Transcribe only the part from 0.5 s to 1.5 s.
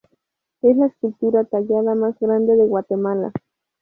Es la escultura